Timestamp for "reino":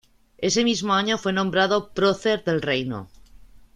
2.63-3.07